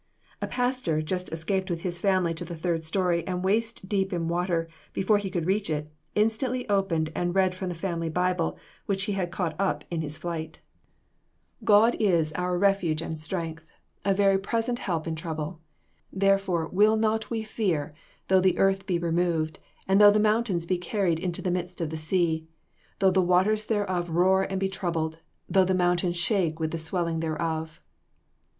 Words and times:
A 0.41 0.47
pastor, 0.47 1.03
just 1.03 1.31
escaped 1.31 1.69
with 1.69 1.81
his 1.81 1.99
family 1.99 2.33
to 2.33 2.43
the 2.43 2.55
third 2.55 2.83
story, 2.83 3.23
and 3.27 3.43
waist 3.43 3.87
deep 3.87 4.11
in 4.11 4.27
water, 4.27 4.67
before 4.93 5.19
he 5.19 5.29
could 5.29 5.45
reach 5.45 5.69
it, 5.69 5.91
instantly 6.15 6.67
opened 6.69 7.11
and 7.13 7.35
read 7.35 7.53
from 7.53 7.69
the 7.69 7.75
family 7.75 8.09
Bible, 8.09 8.57
which 8.87 9.03
he 9.03 9.11
had 9.13 9.29
caught 9.29 9.55
up 9.59 9.83
in 9.91 10.01
his 10.01 10.17
flight: 10.17 10.59
"God 11.63 11.95
is 11.99 12.33
our 12.33 12.57
refuge 12.57 12.99
and 13.03 13.19
strength, 13.19 13.63
a 14.03 14.11
very 14.15 14.39
present 14.39 14.79
help 14.79 15.05
in 15.05 15.15
trouble; 15.15 15.61
therefore, 16.11 16.67
will 16.69 16.95
not 16.97 17.29
we 17.29 17.43
fear, 17.43 17.91
though 18.27 18.41
the 18.41 18.57
earth 18.57 18.87
be 18.87 18.97
removed, 18.97 19.59
and 19.87 20.01
though 20.01 20.09
the 20.09 20.19
mountains 20.19 20.65
be 20.65 20.79
carried 20.79 21.19
into 21.19 21.43
the 21.43 21.51
midst 21.51 21.79
of 21.79 21.91
the 21.91 21.95
sea; 21.95 22.47
though 22.97 23.11
the 23.11 23.21
waters 23.21 23.65
thereof 23.67 24.09
roar 24.09 24.41
and 24.41 24.59
be 24.59 24.67
troubled; 24.67 25.19
though 25.47 25.63
the 25.63 25.75
mountains 25.75 26.17
shake 26.17 26.59
with 26.59 26.71
the 26.71 26.79
swelling 26.79 27.19
thereof." 27.19 27.79